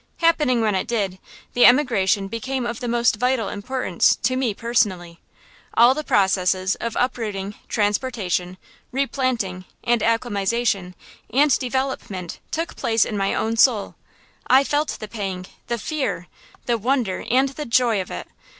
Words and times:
Happening 0.17 0.61
when 0.61 0.73
it 0.73 0.87
did, 0.87 1.19
the 1.53 1.67
emigration 1.67 2.27
became 2.27 2.65
of 2.65 2.79
the 2.79 2.87
most 2.87 3.17
vital 3.17 3.49
importance 3.49 4.15
to 4.23 4.35
me 4.35 4.51
personally. 4.55 5.19
All 5.75 5.93
the 5.93 6.03
processes 6.03 6.73
of 6.73 6.97
uprooting, 6.99 7.53
transportation, 7.67 8.57
replanting, 8.91 9.63
acclimatization, 9.85 10.95
and 11.31 11.55
development 11.59 12.39
took 12.49 12.75
place 12.75 13.05
in 13.05 13.15
my 13.15 13.35
own 13.35 13.57
soul. 13.57 13.93
I 14.47 14.63
felt 14.63 14.97
the 14.99 15.07
pang, 15.07 15.45
the 15.67 15.77
fear, 15.77 16.25
the 16.65 16.79
wonder, 16.79 17.23
and 17.29 17.49
the 17.49 17.67
joy 17.67 18.01
of 18.01 18.09
it. 18.09 18.27